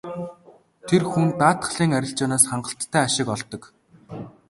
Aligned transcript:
Тэр 0.87 1.03
хүн 1.11 1.27
даатгалын 1.39 1.95
арилжаанаас 1.97 2.43
хангалттай 2.49 3.01
ашиг 3.07 3.27
олдог. 3.35 3.63